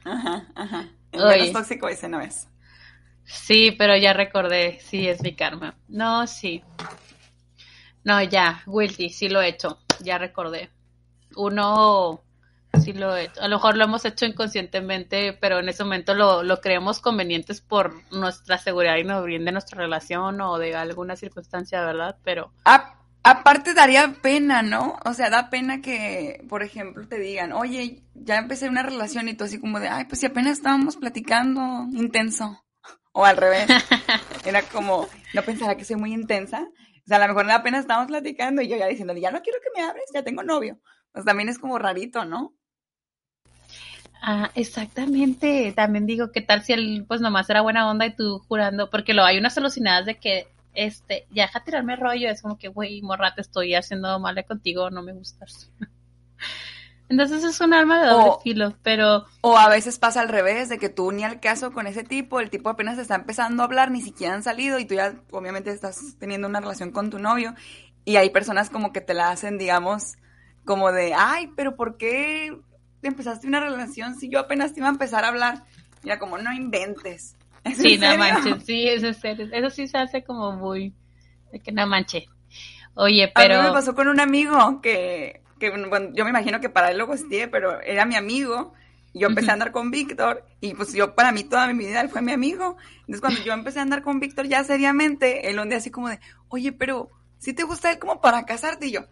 [0.04, 0.88] Ajá, ajá.
[1.12, 2.48] El menos tóxico ese no es.
[3.26, 5.74] Sí, pero ya recordé, sí, es mi karma.
[5.88, 6.62] No, sí.
[8.04, 10.70] No, ya, Wilty, sí lo he hecho, ya recordé.
[11.36, 12.22] Uno,
[12.82, 13.40] sí lo he hecho.
[13.42, 17.60] A lo mejor lo hemos hecho inconscientemente, pero en ese momento lo, lo creemos convenientes
[17.60, 22.16] por nuestra seguridad y no bien nuestra relación o de alguna circunstancia, ¿verdad?
[22.24, 24.98] Pero, A- aparte daría pena, ¿no?
[25.04, 29.34] O sea, da pena que, por ejemplo, te digan, oye, ya empecé una relación y
[29.34, 32.63] tú así como de, ay, pues si apenas estábamos platicando intenso.
[33.16, 33.66] O al revés.
[34.44, 36.68] Era como, no pensará que soy muy intensa.
[37.04, 39.58] O sea, a lo mejor apenas estábamos platicando y yo ya diciendo, ya no quiero
[39.62, 40.80] que me hables, ya tengo novio.
[41.12, 42.54] Pues también es como rarito, ¿no?
[44.24, 45.72] ah, exactamente.
[45.76, 48.90] También digo, ¿qué tal si él, pues nomás era buena onda y tú jurando?
[48.90, 52.68] Porque lo hay unas alucinadas de que, este, ya deja tirarme rollo, es como que,
[52.68, 55.70] güey, morra, te estoy haciendo mal contigo, no me gustas.
[57.08, 60.68] Entonces es un arma de doble O- filo, pero O a veces pasa al revés,
[60.70, 63.66] de que tú ni al caso con ese tipo, el tipo apenas está empezando a
[63.66, 67.18] hablar, ni siquiera han salido y tú ya obviamente estás teniendo una relación con tu
[67.18, 67.54] novio
[68.06, 70.14] y hay personas como que te la hacen, digamos,
[70.64, 72.58] como de, ay, pero ¿por qué
[73.02, 75.64] empezaste una relación si yo apenas te iba a empezar a hablar?
[76.02, 77.36] Mira, como no inventes.
[77.64, 79.48] ¿Es sí, no manches, sí, eso, es serio.
[79.52, 80.94] eso sí se hace como muy,
[81.52, 82.26] de que no manche.
[82.94, 83.58] Oye, A mí pero...
[83.58, 87.06] me pasó con un amigo que, que bueno, yo me imagino que para él lo
[87.06, 88.72] gosteé, pero era mi amigo.
[89.12, 92.08] Yo empecé a andar con Víctor y pues yo para mí toda mi vida él
[92.08, 92.76] fue mi amigo.
[93.00, 96.08] Entonces cuando yo empecé a andar con Víctor ya seriamente, él un día así como
[96.08, 99.06] de, oye, pero si te gusta él como para casarte y yo,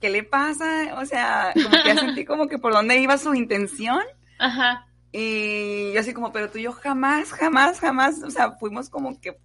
[0.00, 0.94] ¿qué le pasa?
[0.98, 4.02] O sea, como que ya sentí como que por dónde iba su intención.
[4.38, 8.90] Ajá, Y yo así como, pero tú y yo jamás, jamás, jamás, o sea, fuimos
[8.90, 9.36] como que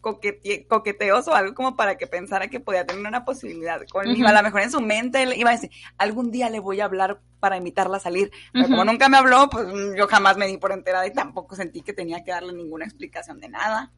[0.00, 4.26] coquete- coqueteos o algo como para que pensara que podía tener una posibilidad conmigo.
[4.28, 6.84] A lo mejor en su mente él iba a decir, algún día le voy a
[6.86, 8.30] hablar para invitarla a salir.
[8.52, 11.82] Pero como nunca me habló, pues yo jamás me di por enterada y tampoco sentí
[11.82, 13.92] que tenía que darle ninguna explicación de nada.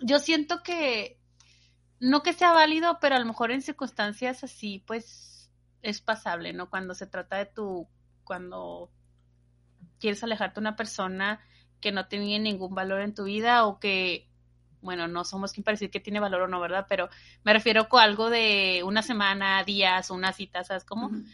[0.00, 1.18] Yo siento que
[2.00, 6.68] no que sea válido, pero a lo mejor en circunstancias así, pues es pasable, ¿no?
[6.70, 7.88] Cuando se trata de tu,
[8.24, 8.90] cuando
[9.98, 11.40] quieres alejarte de una persona
[11.80, 14.28] que no tenía ningún valor en tu vida o que,
[14.82, 16.86] bueno, no somos quien para decir que tiene valor o no, ¿verdad?
[16.88, 17.08] Pero
[17.44, 21.06] me refiero con algo de una semana, días, una cita, ¿sabes cómo?
[21.06, 21.24] Ujú.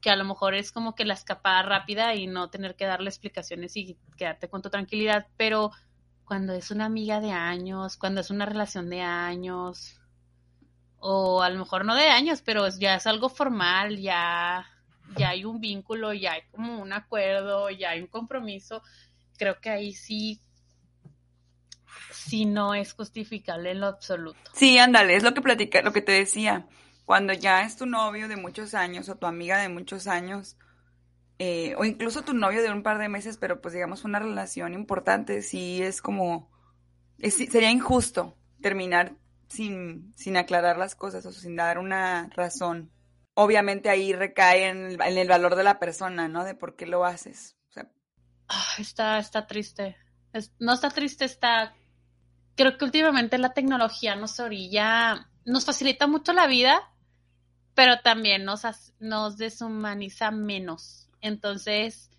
[0.00, 3.10] que a lo mejor es como que la escapada rápida y no tener que darle
[3.10, 5.72] explicaciones y quedarte con tu tranquilidad, pero
[6.24, 10.00] cuando es una amiga de años, cuando es una relación de años,
[11.00, 14.66] o a lo mejor no de años, pero ya es algo formal, ya,
[15.16, 18.82] ya hay un vínculo, ya hay como un acuerdo, ya hay un compromiso,
[19.38, 20.40] creo que ahí sí,
[22.12, 24.38] sí no es justificable en lo absoluto.
[24.54, 26.66] Sí, ándale, es lo que platica, lo que te decía.
[27.04, 30.56] Cuando ya es tu novio de muchos años o tu amiga de muchos años,
[31.38, 34.74] eh, o incluso tu novio de un par de meses, pero pues digamos una relación
[34.74, 36.50] importante, sí es como,
[37.18, 39.16] es- sería injusto terminar
[39.48, 42.92] sin, sin aclarar las cosas o sin dar una razón.
[43.34, 46.44] Obviamente ahí recae en el, en el valor de la persona, ¿no?
[46.44, 47.56] De por qué lo haces.
[47.70, 47.90] O sea,
[48.48, 49.96] Ah, está, está triste.
[50.32, 51.74] Es- no está triste, está.
[52.60, 56.92] Creo que últimamente la tecnología nos orilla, nos facilita mucho la vida,
[57.74, 58.60] pero también nos,
[58.98, 61.08] nos deshumaniza menos.
[61.22, 62.09] Entonces,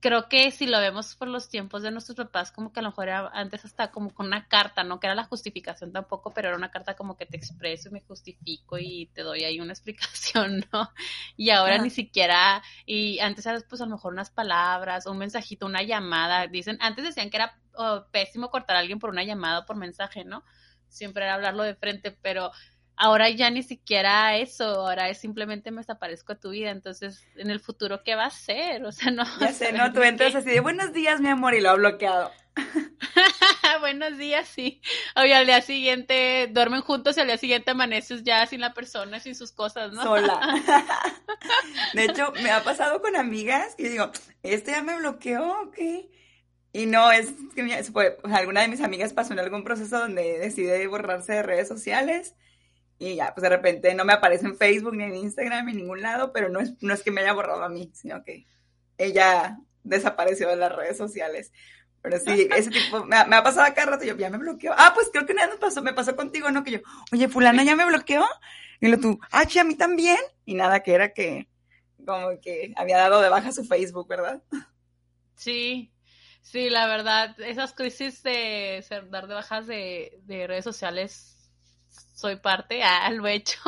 [0.00, 2.90] creo que si lo vemos por los tiempos de nuestros papás, como que a lo
[2.90, 6.48] mejor era antes hasta como con una carta, no que era la justificación tampoco, pero
[6.48, 9.72] era una carta como que te expreso y me justifico y te doy ahí una
[9.72, 10.90] explicación, ¿no?
[11.36, 11.84] Y ahora Ajá.
[11.84, 16.46] ni siquiera, y antes era pues a lo mejor unas palabras, un mensajito, una llamada,
[16.46, 19.76] dicen, antes decían que era oh, pésimo cortar a alguien por una llamada o por
[19.76, 20.44] mensaje, ¿no?
[20.88, 22.52] Siempre era hablarlo de frente, pero
[22.96, 27.50] ahora ya ni siquiera eso, ahora es simplemente me desaparezco de tu vida, entonces en
[27.50, 28.84] el futuro, ¿qué va a ser?
[28.84, 29.24] O sea, no.
[29.40, 29.92] ya sé, ¿no?
[29.94, 32.32] Tú entras así de buenos días, mi amor, y lo ha bloqueado.
[33.80, 34.80] Buenos días, sí.
[35.14, 39.20] Oye, al día siguiente duermen juntos y al día siguiente amaneces ya sin la persona,
[39.20, 40.02] sin sus cosas, ¿no?
[40.02, 40.40] sola.
[41.92, 44.10] De hecho, me ha pasado con amigas que digo,
[44.42, 45.78] este ya me bloqueó, ¿ok?
[46.72, 47.72] Y no, es que mi-
[48.32, 52.34] alguna de mis amigas pasó en algún proceso donde decide borrarse de redes sociales
[52.98, 55.78] y ya, pues de repente no me aparece en Facebook ni en Instagram ni en
[55.78, 58.46] ningún lado, pero no es, no es que me haya borrado a mí, sino que
[58.96, 61.52] ella desapareció de las redes sociales.
[62.00, 64.72] Pero sí, ese tipo, me ha, pasado acá rato, yo ya me bloqueó.
[64.76, 66.62] Ah, pues creo que vez me pasó, me pasó contigo, ¿no?
[66.62, 66.78] Que yo,
[67.12, 68.24] oye, fulana ya me bloqueó.
[68.80, 70.18] Y lo tú, ah, che, a mí también.
[70.44, 71.48] Y nada, que era que,
[72.06, 74.40] como que había dado de baja su Facebook, ¿verdad?
[75.34, 75.92] Sí,
[76.42, 81.35] sí, la verdad, esas crisis de ser, dar de bajas de, de redes sociales,
[82.14, 83.58] soy parte, ah, lo he hecho.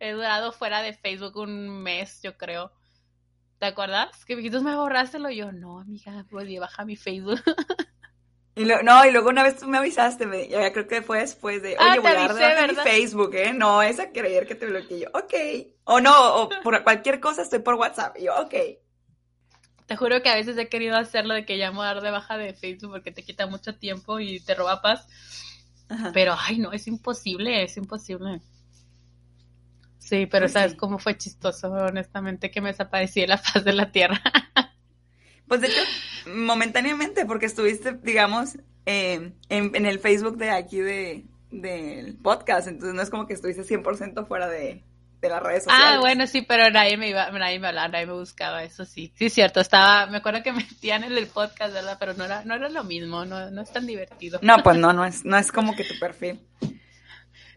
[0.00, 2.72] He durado fuera de Facebook un mes, yo creo.
[3.58, 4.24] ¿Te acuerdas?
[4.24, 5.30] Que me dijiste, me borráselo.
[5.30, 7.40] Y yo, no, amiga, pues baja mi Facebook.
[8.54, 11.20] Y lo, no, y luego una vez tú me avisaste, me, ya creo que fue
[11.20, 12.74] después de, oye, Ah, voy a dar de mi.
[12.82, 13.54] Facebook, ¿eh?
[13.54, 15.32] No, es a creer que te bloqueé yo, ok.
[15.84, 18.14] O no, o por cualquier cosa estoy por WhatsApp.
[18.18, 18.54] Y yo, ok.
[19.86, 22.36] Te juro que a veces he querido hacerlo de que llamo a dar de baja
[22.36, 25.06] de Facebook porque te quita mucho tiempo y te roba paz.
[25.92, 26.12] Ajá.
[26.12, 28.40] Pero, ay, no, es imposible, es imposible.
[29.98, 30.76] Sí, pero Pues ¿sabes sí.
[30.76, 34.20] cómo fue chistoso, honestamente, que me desaparecí de la faz de la tierra?
[35.48, 35.82] Pues de hecho,
[36.26, 42.94] momentáneamente, porque estuviste, digamos, eh, en, en el Facebook de aquí de, del podcast, entonces
[42.94, 44.82] no es como que estuviste 100% fuera de,
[45.22, 45.94] de las redes sociales.
[45.94, 49.12] Ah, bueno, sí, pero nadie me iba, nadie me hablaba, nadie me buscaba, eso sí.
[49.16, 51.96] Sí, es cierto, estaba, me acuerdo que metían en el podcast, ¿verdad?
[51.98, 54.40] Pero no era, no era lo mismo, no, no es tan divertido.
[54.42, 56.40] No, pues no, no es, no es como que tu perfil.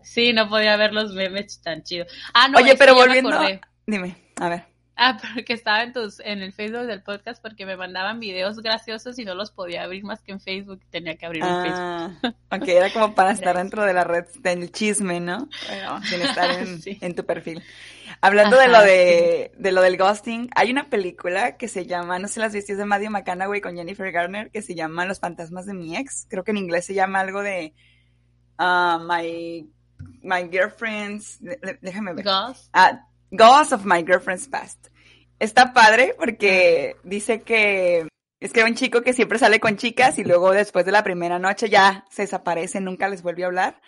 [0.03, 2.07] Sí, no podía ver los memes tan chidos.
[2.33, 3.37] Ah, no, Oye, pero volviendo,
[3.85, 4.74] dime, a ver.
[4.97, 9.19] Ah, porque estaba en tus, en el Facebook del podcast porque me mandaban videos graciosos
[9.19, 11.73] y no los podía abrir más que en Facebook, tenía que abrir en Facebook.
[11.79, 15.49] Ah, ok, era como para estar dentro de la red del chisme, ¿no?
[16.03, 16.97] Sin estar en, Sí.
[17.01, 17.61] en tu perfil.
[18.21, 22.27] Hablando de lo de, de lo del ghosting, hay una película que se llama, no
[22.27, 25.65] sé las viste, es de Matthew McConaughey con Jennifer Garner, que se llama Los fantasmas
[25.65, 26.25] de mi ex.
[26.29, 27.73] Creo que en inglés se llama algo de
[28.57, 29.69] ah, My,
[30.21, 31.39] my Girlfriend's,
[31.81, 32.23] déjame ver.
[32.23, 32.69] Ghost.
[32.73, 34.87] Ah, Ghost of My Girlfriend's Past.
[35.39, 38.07] Está padre porque dice que
[38.39, 41.39] es que un chico que siempre sale con chicas y luego después de la primera
[41.39, 43.81] noche ya se desaparece, nunca les vuelve a hablar.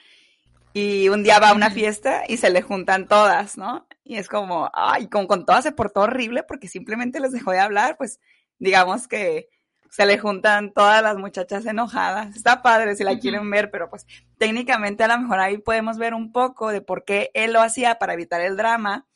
[0.74, 3.88] Y un día va a una fiesta y se le juntan todas, ¿no?
[4.04, 7.60] Y es como, ay, como con todas se portó horrible porque simplemente les dejó de
[7.60, 8.20] hablar, pues
[8.60, 9.50] digamos que
[9.90, 12.36] se le juntan todas las muchachas enojadas.
[12.36, 14.06] Está padre si la quieren ver, pero pues
[14.38, 17.98] técnicamente a lo mejor ahí podemos ver un poco de por qué él lo hacía
[17.98, 19.08] para evitar el drama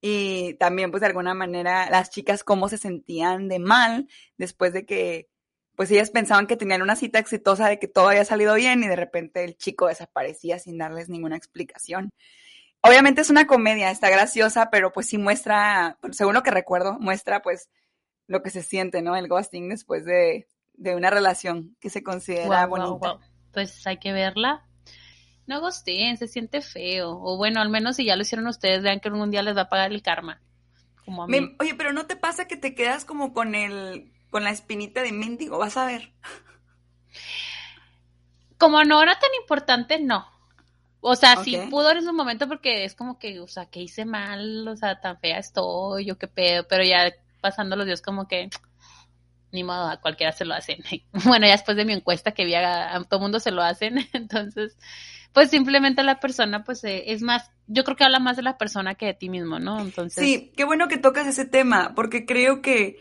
[0.00, 4.08] y también pues de alguna manera las chicas cómo se sentían de mal
[4.38, 5.28] después de que
[5.76, 8.88] pues ellas pensaban que tenían una cita exitosa de que todo había salido bien y
[8.88, 12.10] de repente el chico desaparecía sin darles ninguna explicación.
[12.82, 17.40] Obviamente es una comedia, está graciosa, pero pues sí muestra, según lo que recuerdo, muestra
[17.40, 17.70] pues
[18.26, 19.16] lo que se siente, ¿no?
[19.16, 23.18] El ghosting después de, de una relación que se considera bonita.
[23.52, 24.66] Pues hay que verla.
[25.50, 27.10] No gosteen, se siente feo.
[27.22, 29.62] O bueno, al menos si ya lo hicieron ustedes, vean que algún día les va
[29.62, 30.40] a pagar el karma.
[31.04, 31.40] Como a mí.
[31.40, 35.02] Me- oye, pero ¿no te pasa que te quedas como con el, con la espinita
[35.02, 35.58] de mendigo?
[35.58, 36.12] Vas a ver.
[38.58, 40.26] Como no era tan importante, no.
[41.00, 41.70] O sea, sí Ok.
[41.70, 45.00] pudo en su momento porque es como que, o sea, que hice mal, o sea,
[45.00, 48.50] tan fea estoy, yo qué pedo, pero ya pasando los días como que,
[49.52, 50.78] ni modo, a cualquiera se lo hacen.
[51.26, 53.98] Bueno, ya después de mi encuesta que vi a, a todo mundo se lo hacen,
[54.14, 54.78] entonces,
[55.32, 58.58] pues simplemente la persona, pues eh, es más, yo creo que habla más de la
[58.58, 59.80] persona que de ti mismo, ¿no?
[59.80, 60.24] Entonces.
[60.24, 62.98] Sí, qué bueno que tocas ese tema, porque creo que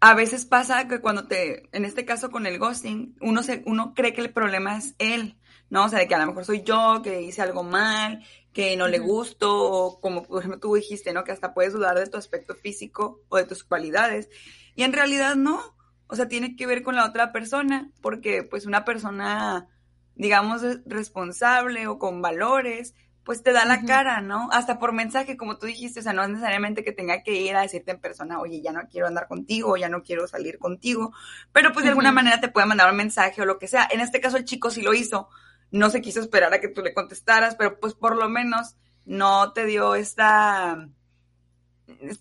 [0.00, 3.94] a veces pasa que cuando te, en este caso con el ghosting, uno se, uno
[3.94, 5.36] cree que el problema es él,
[5.70, 5.84] ¿no?
[5.84, 8.88] O sea, de que a lo mejor soy yo, que hice algo mal, que no
[8.88, 11.24] le gusto, o como por ejemplo tú dijiste, ¿no?
[11.24, 14.28] Que hasta puedes dudar de tu aspecto físico o de tus cualidades.
[14.74, 15.60] Y en realidad no.
[16.08, 19.68] O sea, tiene que ver con la otra persona, porque pues una persona,
[20.14, 22.94] digamos, responsable o con valores,
[23.24, 24.48] pues te da la cara, ¿no?
[24.50, 27.54] Hasta por mensaje, como tú dijiste, o sea, no es necesariamente que tenga que ir
[27.54, 31.12] a decirte en persona, oye, ya no quiero andar contigo, ya no quiero salir contigo,
[31.52, 33.88] pero pues de alguna manera te puede mandar un mensaje o lo que sea.
[33.90, 35.28] En este caso el chico sí lo hizo,
[35.70, 39.52] no se quiso esperar a que tú le contestaras, pero pues por lo menos no
[39.52, 40.88] te dio esta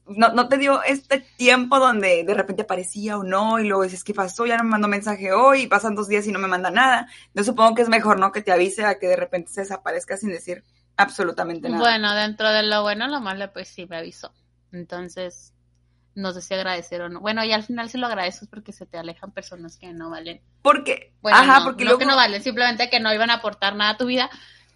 [0.08, 4.04] no, no, te dio este tiempo donde de repente aparecía o no, y luego dices,
[4.04, 4.46] ¿qué pasó?
[4.46, 7.08] Ya no me mandó mensaje hoy, y pasan dos días y no me manda nada.
[7.34, 8.32] Yo supongo que es mejor, ¿no?
[8.32, 10.64] Que te avise a que de repente se desaparezca sin decir
[10.98, 11.82] absolutamente nada.
[11.82, 14.34] Bueno, dentro de lo bueno, lo malo, pues sí me avisó.
[14.72, 15.54] Entonces,
[16.16, 17.20] no sé si agradecer o no.
[17.20, 20.42] Bueno, y al final si lo agradeces porque se te alejan personas que no valen.
[20.62, 22.00] Porque, bueno, ajá, no, porque no luego...
[22.00, 24.30] que no valen, simplemente que no iban a aportar nada a tu vida.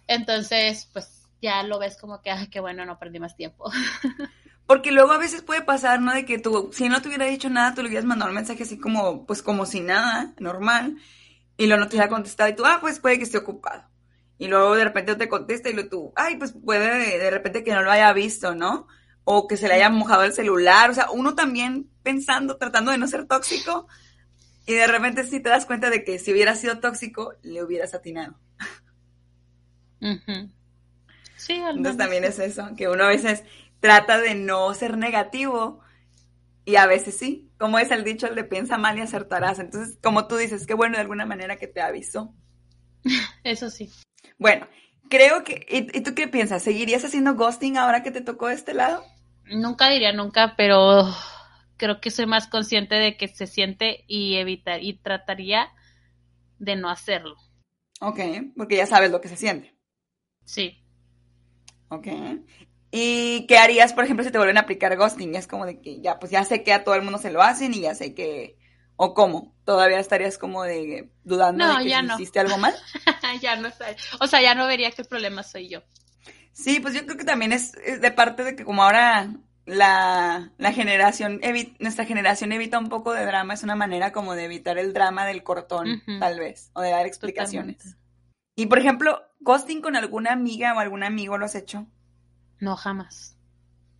[0.06, 3.70] Entonces, pues ya lo ves como que, ay, qué bueno, no perdí más tiempo.
[4.66, 6.12] Porque luego a veces puede pasar, ¿no?
[6.12, 8.64] De que tú, si no te hubiera dicho nada, tú le hubieras mandado un mensaje
[8.64, 10.96] así como, pues como si nada, normal,
[11.56, 13.84] y luego no te hubiera contestado, y tú, ah, pues puede que esté ocupado.
[14.38, 17.72] Y luego de repente te contesta y luego tú, ay, pues puede de repente que
[17.72, 18.86] no lo haya visto, ¿no?
[19.24, 20.90] O que se le haya mojado el celular.
[20.90, 23.86] O sea, uno también pensando, tratando de no ser tóxico,
[24.66, 27.94] y de repente sí te das cuenta de que si hubiera sido tóxico, le hubieras
[27.94, 28.36] atinado.
[30.00, 30.50] Uh -huh.
[31.36, 33.44] Sí, al Entonces también es eso, que uno a veces
[33.86, 35.80] trata de no ser negativo
[36.64, 39.60] y a veces sí, como es el dicho, el de piensa mal y acertarás.
[39.60, 42.34] Entonces, como tú dices, qué bueno de alguna manera que te avisó.
[43.44, 43.92] Eso sí.
[44.38, 44.66] Bueno,
[45.08, 46.64] creo que, ¿y, ¿y, tú qué piensas?
[46.64, 49.04] ¿Seguirías haciendo ghosting ahora que te tocó este lado?
[49.44, 51.04] Nunca diría nunca, pero
[51.76, 55.68] creo que soy más consciente de que se siente y evitar y trataría
[56.58, 57.36] de no hacerlo.
[58.00, 58.18] Ok,
[58.56, 59.76] porque ya sabes lo que se siente.
[60.44, 60.82] Sí.
[61.88, 62.08] Ok.
[62.90, 65.34] ¿Y qué harías, por ejemplo, si te vuelven a aplicar ghosting?
[65.34, 67.42] Es como de que ya, pues ya sé que a todo el mundo se lo
[67.42, 68.56] hacen y ya sé que...
[68.98, 69.54] ¿O cómo?
[69.66, 72.14] ¿Todavía estarías como de dudando no, de que ya si no.
[72.14, 72.74] hiciste algo mal?
[73.42, 73.68] ya no.
[74.20, 75.82] O sea, ya no vería el problema soy yo.
[76.52, 79.28] Sí, pues yo creo que también es, es de parte de que como ahora
[79.66, 84.34] la, la generación, evi nuestra generación evita un poco de drama, es una manera como
[84.34, 86.20] de evitar el drama del cortón, uh -huh.
[86.20, 87.76] tal vez, o de dar explicaciones.
[87.76, 88.06] Totalmente.
[88.54, 91.86] Y por ejemplo, ghosting con alguna amiga o algún amigo lo has hecho?
[92.60, 93.36] No, jamás.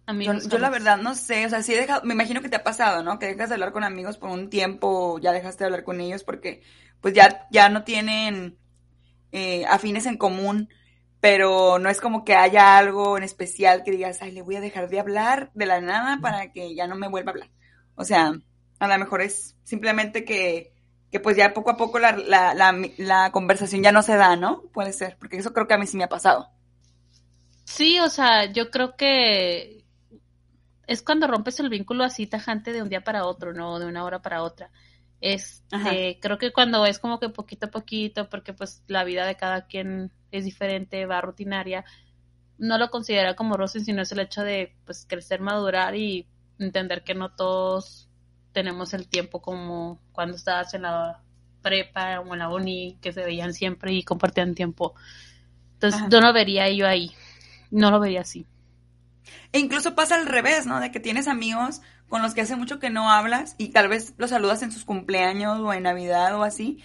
[0.06, 2.48] Amigos, yo, yo, la verdad no sé, o sea, sí he dejado, me imagino que
[2.48, 3.18] te ha pasado, ¿no?
[3.18, 6.22] Que dejas de hablar con amigos por un tiempo, ya dejaste de hablar con ellos
[6.22, 6.62] porque
[7.00, 8.56] pues ya, ya no tienen
[9.32, 10.68] eh, afines en común,
[11.20, 14.60] pero no es como que haya algo en especial que digas, ay, le voy a
[14.60, 17.50] dejar de hablar de la nada para que ya no me vuelva a hablar.
[17.96, 18.32] O sea,
[18.78, 20.72] a lo mejor es simplemente que,
[21.10, 24.36] que pues ya poco a poco la, la, la, la conversación ya no se da,
[24.36, 24.62] ¿no?
[24.72, 26.50] Puede ser, porque eso creo que a mí sí me ha pasado.
[27.66, 29.84] Sí, o sea, yo creo que
[30.86, 34.04] es cuando rompes el vínculo así tajante de un día para otro, no de una
[34.04, 34.70] hora para otra.
[35.20, 39.36] Este, creo que cuando es como que poquito a poquito, porque pues la vida de
[39.36, 41.84] cada quien es diferente, va rutinaria,
[42.56, 46.28] no lo considera como roce, sino es el hecho de pues crecer, madurar y
[46.60, 48.08] entender que no todos
[48.52, 51.20] tenemos el tiempo como cuando estabas en la
[51.62, 54.94] prepa o en la uni, que se veían siempre y compartían tiempo.
[55.72, 56.10] Entonces, Ajá.
[56.10, 57.10] yo no vería yo ahí,
[57.70, 58.46] no lo vería así.
[59.52, 60.80] E incluso pasa al revés, ¿no?
[60.80, 64.14] De que tienes amigos con los que hace mucho que no hablas y tal vez
[64.18, 66.82] los saludas en sus cumpleaños o en Navidad o así.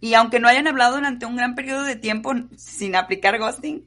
[0.00, 3.86] Y aunque no hayan hablado durante un gran periodo de tiempo sin aplicar ghosting,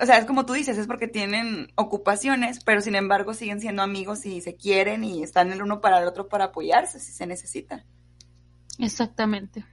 [0.00, 3.82] o sea, es como tú dices, es porque tienen ocupaciones, pero sin embargo siguen siendo
[3.82, 7.26] amigos y se quieren y están el uno para el otro para apoyarse si se
[7.26, 7.84] necesita.
[8.78, 9.64] Exactamente.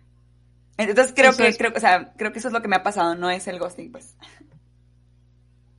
[0.77, 1.57] Entonces creo eso que, es...
[1.57, 3.59] creo, o sea, creo que eso es lo que me ha pasado, no es el
[3.59, 4.15] ghosting, pues.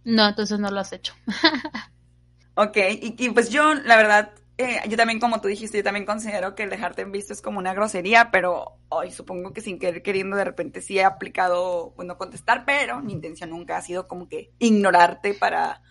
[0.04, 1.14] No, entonces no lo has hecho.
[2.54, 6.06] ok, y, y, pues yo, la verdad, eh, yo también, como tú dijiste, yo también
[6.06, 9.78] considero que el dejarte en visto es como una grosería, pero hoy supongo que sin
[9.78, 14.06] querer queriendo de repente sí he aplicado, bueno, contestar, pero mi intención nunca ha sido
[14.06, 15.82] como que ignorarte para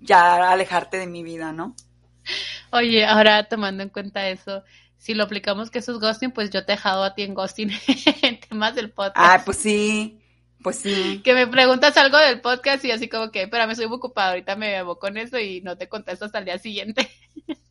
[0.00, 1.74] ya alejarte de mi vida, ¿no?
[2.72, 4.62] Oye, ahora tomando en cuenta eso,
[4.98, 7.32] si lo aplicamos que eso es ghosting, pues yo te he dejado a ti en
[7.32, 7.70] ghosting
[8.22, 9.16] en temas del podcast.
[9.16, 10.19] Ah, pues sí.
[10.62, 11.20] Pues sí.
[11.24, 14.56] Que me preguntas algo del podcast y así como que, espérame, soy muy ocupada, ahorita
[14.56, 17.10] me llevo con eso y no te contesto hasta el día siguiente.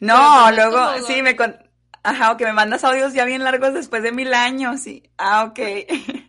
[0.00, 1.56] No, luego, sí, me con...
[2.02, 4.86] Ajá, o que me mandas audios ya bien largos después de mil años.
[4.86, 5.58] Y, ah, ok.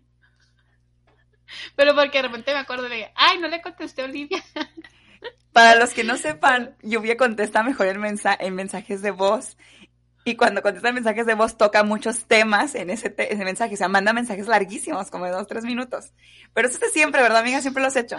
[1.76, 4.44] Pero porque de repente me acuerdo de, ay, no le contesté a Olivia.
[5.54, 9.58] Para los que no sepan, Lluvia contesta mejor en, mensa en mensajes de voz.
[10.30, 13.74] Y cuando contesta mensajes de voz toca muchos temas en ese, ese mensaje.
[13.74, 16.14] O sea, manda mensajes larguísimos, como de dos, tres minutos.
[16.54, 17.62] Pero eso es siempre, ¿verdad, amiga?
[17.62, 18.18] Siempre lo has hecho.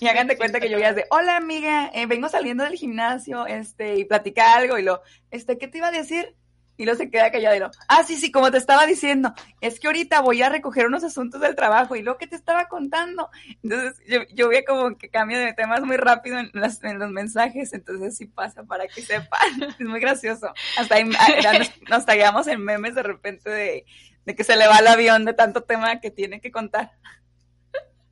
[0.00, 3.46] Y hagan de cuenta que yo es de, hola, amiga, eh, vengo saliendo del gimnasio,
[3.46, 4.76] este, y platica algo.
[4.76, 6.34] Y lo, este, ¿qué te iba a decir?
[6.76, 7.70] Y luego se queda callado.
[7.88, 11.40] Ah, sí, sí, como te estaba diciendo, es que ahorita voy a recoger unos asuntos
[11.40, 13.30] del trabajo y lo que te estaba contando.
[13.62, 17.10] Entonces, yo, yo veo como que cambio de temas muy rápido en, las, en los
[17.10, 19.40] mensajes, entonces sí pasa para que sepan.
[19.78, 20.52] Es muy gracioso.
[20.78, 23.84] Hasta ahí, nos, nos tallamos en memes de repente de,
[24.24, 26.92] de que se le va el avión de tanto tema que tiene que contar.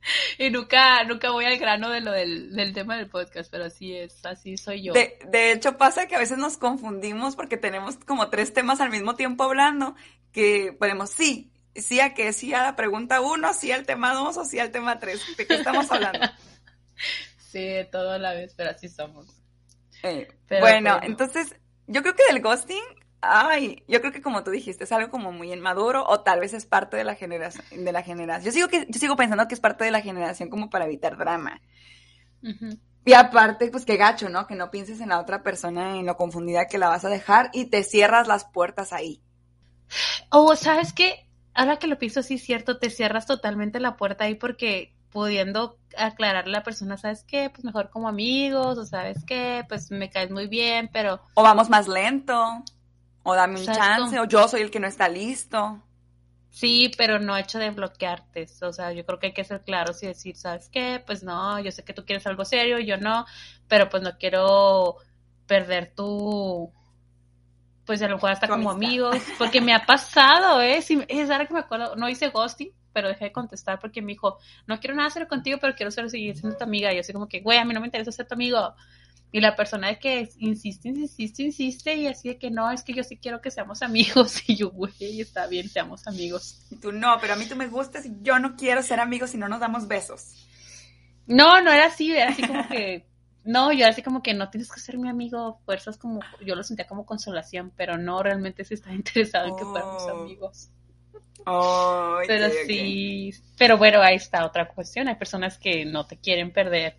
[0.37, 3.95] y nunca, nunca voy al grano de lo del, del, tema del podcast, pero así
[3.95, 4.93] es, así soy yo.
[4.93, 8.89] De, de, hecho, pasa que a veces nos confundimos porque tenemos como tres temas al
[8.89, 9.95] mismo tiempo hablando,
[10.31, 14.37] que podemos, sí, sí a que, sí a la pregunta uno, sí al tema dos
[14.37, 15.21] o sí al tema tres.
[15.37, 16.27] ¿De qué estamos hablando?
[17.37, 19.27] sí, todo a la vez, pero así somos.
[20.03, 21.11] Eh, pero, bueno, pero...
[21.11, 21.55] entonces,
[21.87, 22.83] yo creo que del ghosting
[23.27, 26.53] Ay, yo creo que como tú dijiste, es algo como muy inmaduro o tal vez
[26.53, 28.45] es parte de la generación, de la generación.
[28.45, 31.17] Yo sigo que, yo sigo pensando que es parte de la generación como para evitar
[31.17, 31.61] drama.
[32.43, 32.79] Uh -huh.
[33.05, 34.47] Y aparte, pues qué gacho, ¿no?
[34.47, 37.51] Que no pienses en la otra persona, en lo confundida que la vas a dejar
[37.53, 39.21] y te cierras las puertas ahí.
[40.31, 41.27] O, ¿sabes qué?
[41.53, 46.57] Ahora que lo pienso así, cierto, te cierras totalmente la puerta ahí porque pudiendo aclararle
[46.57, 47.49] a la persona, ¿sabes qué?
[47.49, 49.63] Pues mejor como amigos, o ¿sabes qué?
[49.69, 51.21] Pues me caes muy bien, pero...
[51.35, 52.63] O vamos más lento.
[53.27, 55.81] O dame un chance, o yo soy el que no está listo.
[56.51, 58.47] Sí, pero no hecho de bloquearte.
[58.61, 61.03] O sea, yo creo que hay que ser claros y decir, ¿sabes qué?
[61.05, 63.25] Pues no, yo sé que tú quieres algo serio, yo no,
[63.67, 64.97] pero pues no quiero
[65.47, 66.71] perder tu.
[67.85, 70.77] Pues a lo mejor hasta como amigos, porque me ha pasado, ¿eh?
[70.77, 74.37] Es ahora que me acuerdo, no hice ghosting, pero dejé de contestar porque me dijo,
[74.67, 76.91] no quiero nada hacer contigo, pero quiero ser, seguir siendo tu amiga.
[76.91, 78.75] Y yo así como que, güey, a mí no me interesa ser tu amigo.
[79.35, 82.93] Y la persona de que insiste, insiste, insiste, y así de que no, es que
[82.93, 84.41] yo sí quiero que seamos amigos.
[84.47, 86.65] Y yo, güey, está bien, seamos amigos.
[86.71, 89.31] Y tú no, pero a mí tú me gustas y yo no quiero ser amigos
[89.31, 90.47] si no nos damos besos.
[91.27, 93.07] No, no era así, era así como que,
[93.43, 96.55] no, yo era así como que no tienes que ser mi amigo, fuerzas como, yo
[96.55, 99.49] lo sentía como consolación, pero no, realmente sí estaba interesado oh.
[99.49, 100.69] en que fuéramos amigos.
[101.45, 103.53] Oh, pero okay, sí, okay.
[103.57, 106.95] pero bueno, ahí está otra cuestión, hay personas que no te quieren perder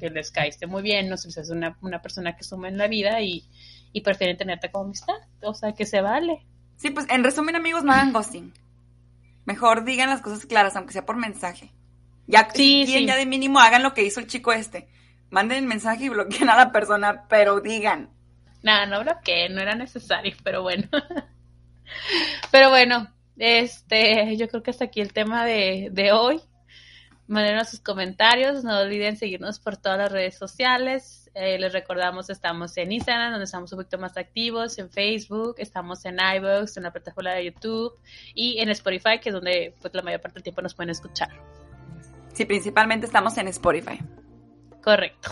[0.00, 2.78] que les caíste muy bien, no sé si es una, una persona que suma en
[2.78, 3.44] la vida y,
[3.92, 6.44] y, prefieren tenerte como amistad, o sea, que se vale.
[6.76, 8.52] Sí, pues en resumen, amigos, no hagan ghosting.
[9.44, 11.72] Mejor digan las cosas claras, aunque sea por mensaje.
[12.26, 13.06] Ya, sí, si quieren, sí.
[13.06, 14.88] ya de mínimo hagan lo que hizo el chico este.
[15.30, 18.10] Manden el mensaje y bloqueen a la persona, pero digan.
[18.62, 20.88] Nada, no bloqueen, no era necesario, pero bueno.
[22.50, 26.40] pero bueno, este, yo creo que hasta aquí el tema de, de hoy
[27.30, 31.30] mándenos sus comentarios, no olviden seguirnos por todas las redes sociales.
[31.34, 36.04] Eh, les recordamos, estamos en Instagram, donde estamos un poquito más activos, en Facebook, estamos
[36.04, 37.92] en iVoox, en la plataforma de YouTube
[38.34, 41.30] y en Spotify, que es donde pues, la mayor parte del tiempo nos pueden escuchar.
[42.34, 44.00] Sí, principalmente estamos en Spotify.
[44.82, 45.30] Correcto.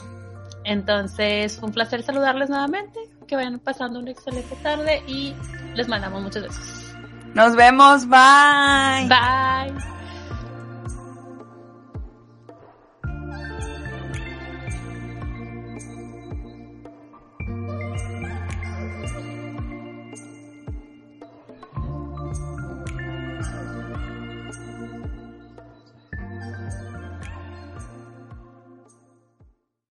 [0.65, 5.35] Entonces, fue un placer saludarles nuevamente, que vayan pasando una excelente tarde y
[5.75, 6.95] les mandamos muchos besos.
[7.35, 9.09] Nos vemos, bye.
[9.09, 9.98] Bye.